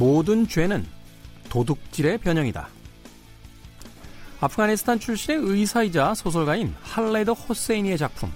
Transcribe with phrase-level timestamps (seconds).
[0.00, 0.86] 모든 죄는
[1.50, 2.70] 도둑질의 변형이다.
[4.40, 8.32] 아프가니스탄 출신의 의사이자 소설가인 할레드 호세이니의 작품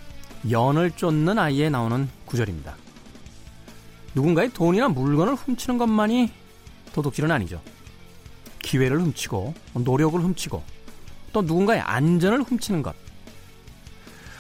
[0.51, 2.77] 연을 쫓는 아이에 나오는 구절입니다.
[4.15, 6.31] 누군가의 돈이나 물건을 훔치는 것만이
[6.93, 7.63] 도둑질은 아니죠.
[8.59, 10.63] 기회를 훔치고 노력을 훔치고
[11.33, 12.95] 또 누군가의 안전을 훔치는 것.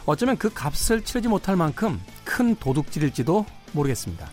[0.05, 4.31] 어쩌면 그 값을 치르지 못할 만큼 큰 도둑질일지도 모르겠습니다.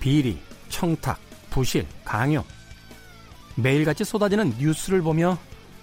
[0.00, 0.40] 비리,
[0.70, 1.27] 청탁,
[1.58, 2.44] 부실, 강요.
[3.56, 5.36] 매일같이 쏟아지는 뉴스를 보며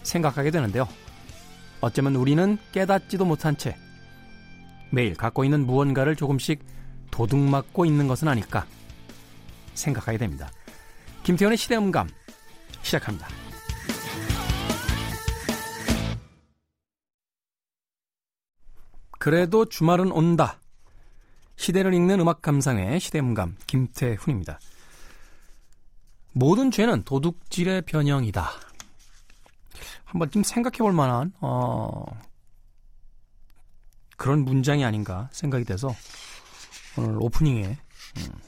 [0.03, 0.87] 생각하게 되는데요.
[1.81, 3.75] 어쩌면 우리는 깨닫지도 못한 채
[4.89, 6.63] 매일 갖고 있는 무언가를 조금씩
[7.11, 8.65] 도둑맞고 있는 것은 아닐까
[9.73, 10.49] 생각하게 됩니다.
[11.23, 12.07] 김태현의 시대음감
[12.81, 13.27] 시작합니다.
[19.19, 20.61] 그래도 주말은 온다.
[21.57, 24.57] 시대를 읽는 음악 감상의 시대음감 김태훈입니다.
[26.37, 28.51] 모든 죄는 도둑질의 변형이다.
[30.03, 32.03] 한번 좀 생각해 볼 만한 어,
[34.17, 35.95] 그런 문장이 아닌가 생각이 돼서
[36.97, 37.63] 오늘 오프닝에
[38.17, 38.39] 음,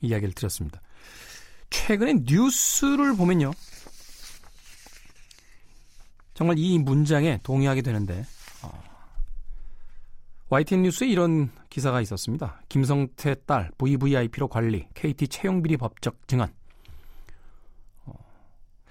[0.00, 0.80] 이야기를 드렸습니다.
[1.68, 3.52] 최근에 뉴스를 보면요.
[6.32, 8.24] 정말 이 문장에 동의하게 되는데
[8.62, 8.82] 어,
[10.48, 12.62] YTN 뉴스에 이런 기사가 있었습니다.
[12.70, 16.50] 김성태 딸 VVIP로 관리, KT 채용비리 법적 증언.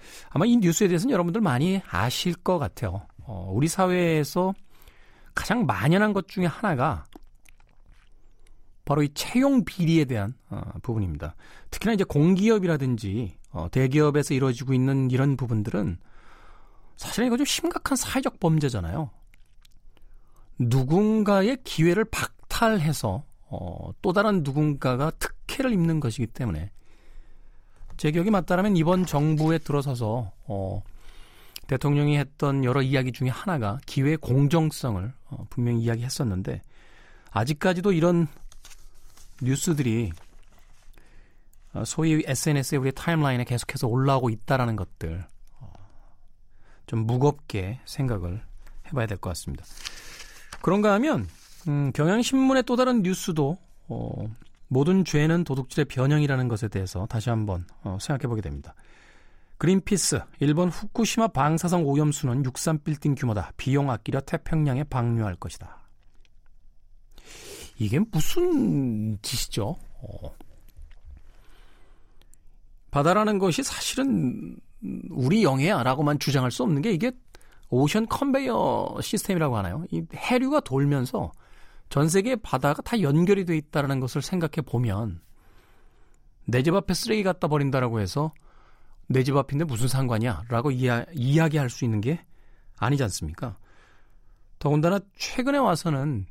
[0.06, 3.06] 어, 아마 이 뉴스에 대해서는 여러분들 많이 아실 것 같아요.
[3.18, 4.54] 어, 우리 사회에서
[5.34, 7.04] 가장 만연한 것 중에 하나가
[8.84, 11.34] 바로 이 채용 비리에 대한 어, 부분입니다.
[11.70, 15.98] 특히나 이제 공기업이라든지 어, 대기업에서 이루어지고 있는 이런 부분들은
[16.96, 19.10] 사실은 이거 좀 심각한 사회적 범죄잖아요.
[20.58, 26.70] 누군가의 기회를 박탈해서 어, 또 다른 누군가가 특혜를 입는 것이기 때문에
[27.96, 30.82] 제 기억이 맞다라면 이번 정부에 들어서서 어,
[31.66, 36.62] 대통령이 했던 여러 이야기 중에 하나가 기회 공정성을 어, 분명히 이야기했었는데
[37.30, 38.28] 아직까지도 이런
[39.42, 40.12] 뉴스들이
[41.72, 45.24] 어, 소위 SNS에 우리 타임라인에 계속해서 올라오고 있다라는 것들
[45.60, 45.72] 어,
[46.86, 48.42] 좀 무겁게 생각을
[48.88, 49.64] 해봐야 될 것 같습니다.
[50.62, 51.26] 그런가 하면
[51.68, 53.58] 음, 경향신문의 또 다른 뉴스도
[53.88, 54.26] 어,
[54.68, 58.74] 모든 죄는 도둑질의 변형이라는 것에 대해서 다시 한번 어, 생각해 보게 됩니다.
[59.58, 63.52] 그린피스, 일본 후쿠시마 방사성 오염수는 63빌딩 규모다.
[63.56, 65.78] 비용 아끼려 태평양에 방류할 것이다.
[67.78, 69.76] 이게 무슨 짓이죠?
[70.02, 70.34] 어.
[72.90, 74.56] 바다라는 것이 사실은
[75.10, 77.12] 우리 영해야라고만 주장할 수 없는 게 이게
[77.68, 79.84] ocean conveyor system이라고 하나요?
[79.90, 81.32] 이 해류가 돌면서
[81.88, 85.20] 전 세계 바다가 다 연결이 돼 있다라는 것을 생각해 보면
[86.46, 88.32] 내 집 앞에 쓰레기 갖다 버린다라고 해서
[89.08, 92.24] 내 집 앞인데 무슨 상관이야라고 이야, 이야기할 수 있는 게
[92.76, 93.56] 아니지 않습니까?
[94.58, 96.26] 더군다나 최근에 와서는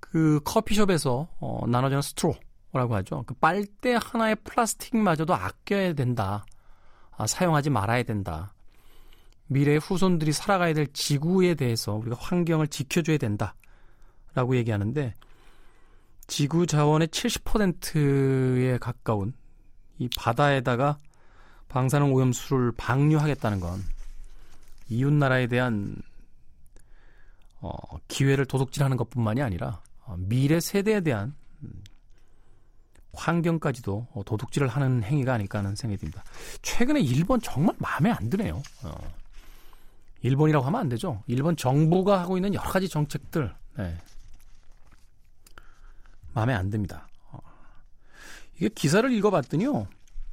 [0.00, 3.24] 그 커피숍에서 어, 나눠주는 스트로라고 하죠.
[3.26, 6.44] 그 빨대 하나의 플라스틱마저도 아껴야 된다.
[7.16, 8.54] 아, 사용하지 말아야 된다.
[9.48, 13.54] 미래의 후손들이 살아가야 될 지구에 대해서 우리가 환경을 지켜줘야 된다.
[14.36, 15.14] 라고 얘기하는데
[16.26, 19.32] 지구 자원의 70%에 가까운
[19.98, 20.98] 이 바다에다가
[21.68, 23.82] 방사능 오염수를 방류하겠다는 건
[24.90, 25.96] 이웃 나라에 대한
[27.60, 27.72] 어,
[28.08, 31.82] 기회를 도둑질하는 것뿐만이 아니라 어, 미래 세대에 대한 음,
[33.14, 36.22] 환경까지도 어, 도둑질을 하는 행위가 아닐까 하는 생각이 듭니다.
[36.60, 38.62] 최근에 일본 정말 마음에 안 드네요.
[38.84, 39.14] 어.
[40.20, 41.22] 일본이라고 하면 안 되죠.
[41.26, 43.96] 일본 정부가 하고 있는 여러 가지 정책들 네.
[46.36, 47.08] 마음에 안 듭니다.
[47.30, 47.38] 어.
[48.56, 49.86] 이게 기사를 읽어봤더니요.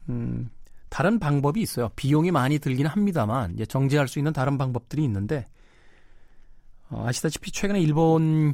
[0.10, 0.50] 음,
[0.90, 1.90] 다른 방법이 있어요.
[1.96, 5.48] 비용이 많이 들기는 합니다만 이제 정제할 수 있는 다른 방법들이 있는데
[6.90, 8.54] 어, 아시다시피 최근에 일본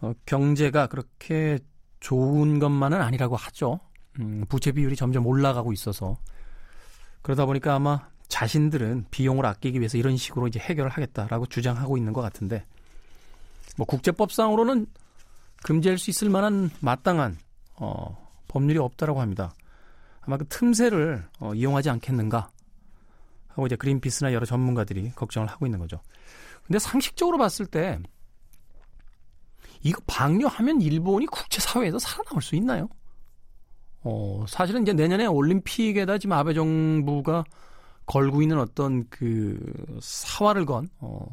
[0.00, 1.58] 어, 경제가 그렇게
[1.98, 3.80] 좋은 것만은 아니라고 하죠.
[4.20, 6.16] 음, 부채 비율이 점점 올라가고 있어서
[7.22, 12.20] 그러다 보니까 아마 자신들은 비용을 아끼기 위해서 이런 식으로 이제 해결을 하겠다라고 주장하고 있는 것
[12.22, 12.64] 같은데
[13.76, 14.86] 뭐 국제법상으로는
[15.62, 17.36] 금지할 수 있을 만한 마땅한
[17.76, 19.54] 어, 법률이 없다라고 합니다.
[20.20, 22.50] 아마 그 틈새를 어, 이용하지 않겠는가
[23.48, 26.00] 하고 이제 그린피스나 여러 전문가들이 걱정을 하고 있는 거죠.
[26.66, 27.98] 근데 상식적으로 봤을 때
[29.82, 32.88] 이거 방류하면 일본이 국제 사회에서 살아남을 수 있나요?
[34.02, 37.44] 어, 사실은 이제 내년에 올림픽에다 지금 아베 정부가
[38.06, 39.58] 걸고 있는 어떤 그
[40.00, 41.26] 사활을 건, 어,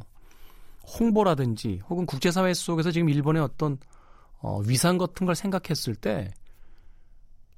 [0.99, 3.77] 홍보라든지 혹은 국제사회 속에서 지금 일본의 어떤
[4.39, 6.33] 어, 위상 같은 걸 생각했을 때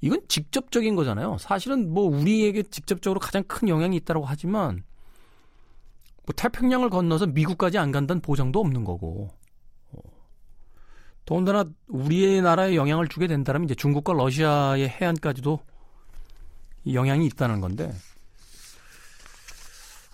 [0.01, 1.37] 이건 직접적인 거잖아요.
[1.39, 4.83] 사실은 뭐 우리에게 직접적으로 가장 큰 영향이 있다고 하지만
[6.25, 9.29] 뭐 태평양을 건너서 미국까지 안 간다는 보장도 없는 거고.
[9.91, 9.99] 어.
[11.25, 15.59] 더군다나 우리의 나라에 영향을 주게 된다면 이제 중국과 러시아의 해안까지도
[16.93, 17.93] 영향이 있다는 건데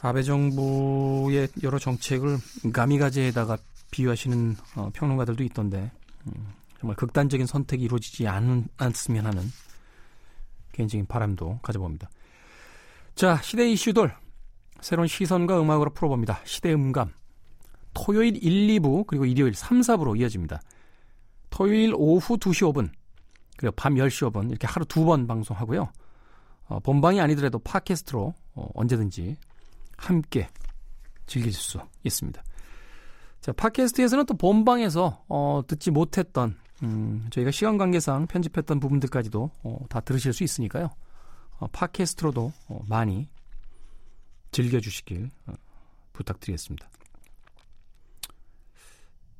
[0.02, 2.38] 아베 정부의 여러 정책을
[2.74, 3.58] 가미가제에다가
[3.92, 6.05] 비유하시는 어, 평론가들도 있던데 음,
[6.80, 9.44] 정말 극단적인 선택이 이루어지지 않, 않으면 하는
[10.74, 12.10] 개인적인 바람도 가져봅니다.
[13.16, 14.14] 자, 시대 이슈들
[14.82, 16.42] 새로운 시선과 음악으로 풀어봅니다.
[16.44, 17.12] 시대 음감.
[17.94, 20.62] 토요일 1, 2부 그리고 일요일 3, 4부로 이어집니다.
[21.50, 22.90] 토요일 오후 2시 5분
[23.58, 25.90] 그리고 밤 10시 5분 이렇게 하루 두 번 방송하고요.
[26.68, 29.38] 어, 본방이 아니더라도 팟캐스트로 어, 언제든지
[29.98, 30.50] 함께
[31.26, 32.44] 즐기실 수 있습니다.
[33.46, 40.00] 자, 팟캐스트에서는 또 본방에서 어, 듣지 못했던 음, 저희가 시간 관계상 편집했던 부분들까지도 어, 다
[40.00, 40.90] 들으실 수 있으니까요.
[41.60, 43.30] 어, 팟캐스트로도 어, 많이
[44.50, 45.54] 즐겨주시길 어,
[46.14, 46.90] 부탁드리겠습니다.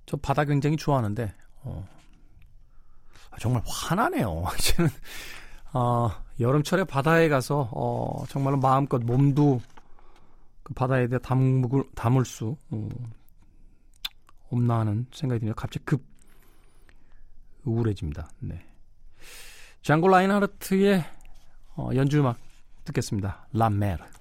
[0.06, 1.88] 저 바다 굉장히 좋아하는데 어,
[3.32, 4.44] 아, 정말 화나네요.
[4.60, 4.92] 이제는
[5.74, 9.62] 어, 여름철에 바다에 가서 어, 정말로 마음껏 몸도
[10.62, 12.88] 그 바다에 대해 담을, 담을 수 어,
[14.56, 15.54] 없나 하는 생각이 드네요.
[15.56, 16.04] 갑자기 급
[17.66, 18.30] 우울해집니다.
[18.40, 18.66] 네.
[19.82, 21.04] 장고 라인하르트의
[21.78, 22.38] 어, 연주 음악
[22.86, 23.48] 듣겠습니다.
[23.54, 24.15] 라메르.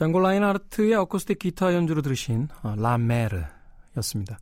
[0.00, 4.38] 장고 라인하르트의 어쿠스틱 기타 연주로 들으신 어, 라메르였습니다.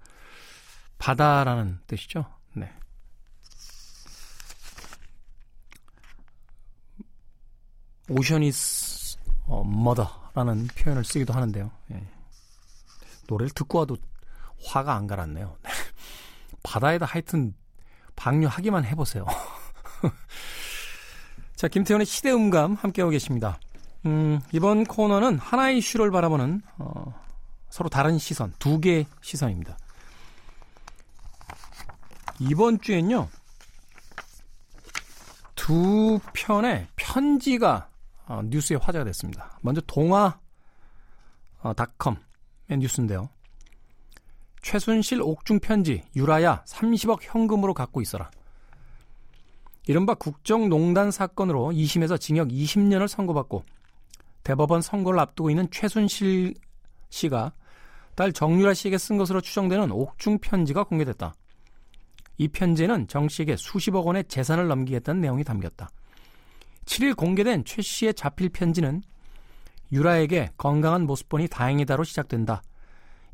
[0.98, 2.24] 바다라는 뜻이죠.
[2.54, 2.72] 네.
[8.08, 11.72] 오션이스 어, 머더라는 표현을 쓰기도 하는데요.
[11.90, 12.06] 예.
[13.26, 13.96] 노래를 듣고 와도
[14.64, 15.56] 화가 안 가랐네요.
[15.64, 15.70] 네.
[16.62, 17.52] 바다에다 하여튼
[18.14, 19.26] 방류하기만 해보세요.
[21.56, 23.58] 자, 김태현의 시대음감 함께하고 계십니다.
[24.08, 27.14] 음, 이번 코너는 하나의 이슈를 바라보는 어,
[27.68, 29.76] 서로 다른 시선, 두 개의 시선입니다.
[32.40, 33.28] 이번 주엔요.
[35.54, 37.90] 두 편의 편지가
[38.28, 39.58] 어, 뉴스에 화제가 됐습니다.
[39.60, 40.38] 먼저 동화
[41.60, 42.18] 어, 닷컴의
[42.78, 43.28] 뉴스인데요.
[44.62, 48.30] 최순실 옥중 편지 유라야 30억 현금으로 갖고 있어라.
[49.86, 53.64] 이른바 국정농단 사건으로 2심에서 징역 20년을 선고받고
[54.42, 56.54] 대법원 선고를 앞두고 있는 최순실
[57.10, 57.52] 씨가
[58.14, 61.34] 딸 정유라 씨에게 쓴 것으로 추정되는 옥중 편지가 공개됐다.
[62.38, 65.90] 이 편지에는 정 씨에게 수십억 원의 재산을 넘기겠다는 내용이 담겼다.
[66.84, 69.02] 7일 공개된 최 씨의 자필 편지는
[69.92, 72.62] 유라에게 건강한 모습 보니 다행이다로 시작된다.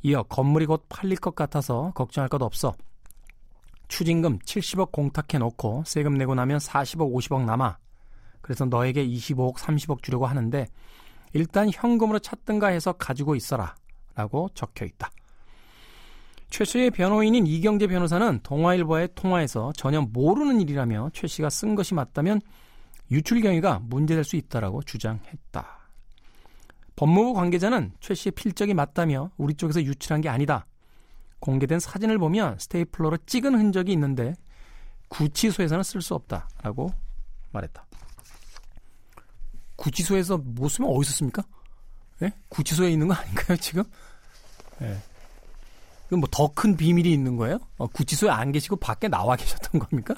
[0.02, 2.74] 이어 건물이 곧 팔릴 것 같아서 걱정할 것 없어.
[3.88, 7.78] 추징금 70억 공탁해 놓고 세금 내고 나면 40억, 50억 남아.
[8.44, 10.66] 그래서 너에게 25억, 30억 주려고 하는데
[11.32, 13.74] 일단 현금으로 찾든가 해서 가지고 있어라.
[14.14, 15.10] 라고 적혀 있다.
[16.50, 22.42] 최 씨의 변호인인 이경재 변호사는 동아일보와의 통화에서 전혀 모르는 일이라며 최 씨가 쓴 것이 맞다면
[23.10, 25.78] 유출 경위가 문제될 수 있다라고 주장했다.
[26.96, 30.66] 법무부 관계자는 최 씨의 필적이 맞다며 우리 쪽에서 유출한 게 아니다.
[31.40, 34.34] 공개된 사진을 보면 스테이플러로 찍은 흔적이 있는데
[35.08, 36.90] 구치소에서는 쓸 수 없다라고
[37.52, 37.86] 말했다.
[39.84, 41.42] 구치소에서 못 쓰면 어디서 씁니까?
[42.22, 42.32] 예?
[42.48, 43.84] 구치소에 있는 거 아닌가요, 지금?
[44.80, 44.98] 예.
[46.08, 47.58] 그럼 뭐 더 큰 비밀이 있는 거예요?
[47.76, 50.14] 어, 구치소에 안 계시고 밖에 나와 계셨던 겁니까?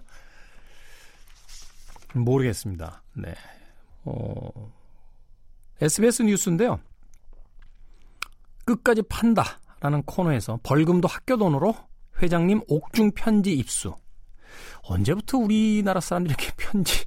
[2.15, 3.03] 모르겠습니다.
[3.15, 3.35] 네.
[4.05, 4.73] 어,
[5.81, 6.79] SBS 뉴스인데요.
[8.65, 11.75] 끝까지 판다 라는 코너에서 벌금도 학교 돈으로
[12.23, 13.95] 회장님 옥중 편지 입수.
[14.83, 17.05] 언제부터 우리나라 사람들이 이렇게 편지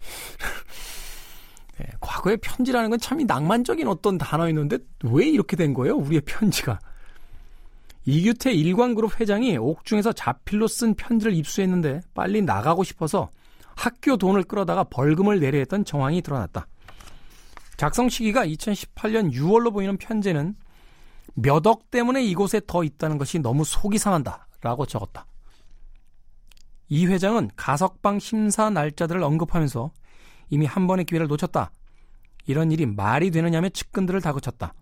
[1.79, 5.95] 네, 과거에 편지라는 건참 낭만적인 어떤 단어였는데 왜 이렇게 된 거예요?
[5.95, 6.77] 우리의 편지가.
[8.05, 13.29] 이규태 일광그룹 회장이 옥중에서 자필로 쓴 편지를 입수했는데 빨리 나가고 싶어서
[13.75, 16.67] 학교 돈을 끌어다가 벌금을 내려 했던 정황이 드러났다.
[17.77, 20.55] 작성 시기가 2018년 6월로 보이는 편지는
[21.35, 24.47] 몇 억 때문에 이곳에 더 있다는 것이 너무 속이 상한다.
[24.61, 25.25] 라고 적었다.
[26.89, 29.91] 이 회장은 가석방 심사 날짜들을 언급하면서
[30.49, 31.71] 이미 한 번의 기회를 놓쳤다.
[32.45, 34.73] 이런 일이 말이 되느냐며 측근들을 다그쳤다.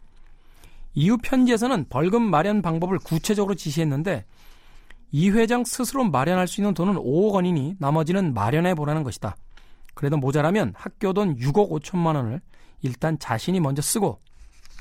[0.93, 4.25] 이후 편지에서는 벌금 마련 방법을 구체적으로 지시했는데
[5.12, 9.36] 이 회장 스스로 마련할 수 있는 돈은 5억 원이니 나머지는 마련해 보라는 것이다.
[9.93, 12.41] 그래도 모자라면 학교 돈 6억 5천만 원을
[12.81, 14.21] 일단 자신이 먼저 쓰고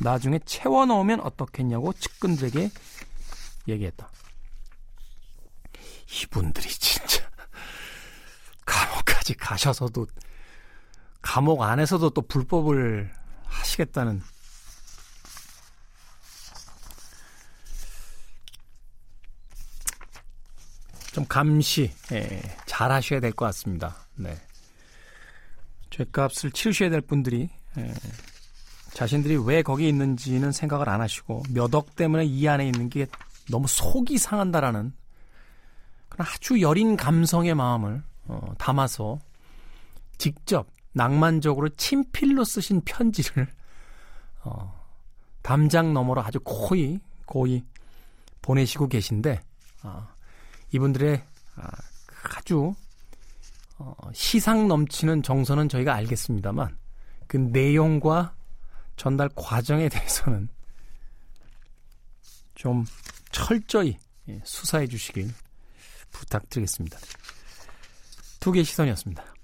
[0.00, 2.70] 나중에 채워 넣으면 어떻겠냐고 측근들에게
[3.68, 4.10] 얘기했다.
[6.22, 7.22] 이분들이 진짜
[8.64, 10.06] 감옥까지 가셔서도
[11.36, 13.12] 감옥 안에서도 또 불법을
[13.44, 14.22] 하시겠다는
[21.12, 23.96] 좀 감시 예, 잘 하셔야 될 것 같습니다.
[24.14, 24.34] 네.
[25.90, 27.92] 죄값을 치르셔야 될 분들이 예,
[28.94, 33.06] 자신들이 왜 거기 있는지는 생각을 안 하시고 몇 억 때문에 이 안에 있는 게
[33.50, 34.94] 너무 속이 상한다라는
[36.08, 39.18] 그런 아주 여린 감성의 마음을 어, 담아서
[40.16, 40.66] 직접
[40.96, 43.46] 낭만적으로 친필로 쓰신 편지를
[44.42, 44.82] 어,
[45.42, 47.62] 담장 너머로 아주 고이 고이
[48.40, 49.42] 보내시고 계신데
[49.82, 50.08] 어,
[50.72, 51.22] 이분들의
[51.56, 51.70] 아,
[52.24, 52.74] 아주
[53.76, 56.78] 어, 시상 넘치는 정서는 저희가 알겠습니다만
[57.26, 58.34] 그 내용과
[58.96, 60.48] 전달 과정에 대해서는
[62.54, 62.86] 좀
[63.30, 63.98] 철저히
[64.30, 65.30] 예, 수사해 주시길
[66.10, 66.98] 부탁드리겠습니다.
[68.40, 69.35] 두 개의 시선이었습니다.